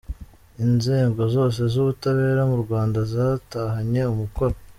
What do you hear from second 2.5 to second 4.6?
mu Rwanda zatahanye umukoro.